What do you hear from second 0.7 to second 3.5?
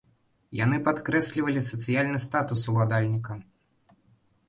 падкрэслівалі сацыяльны статус ўладальніка.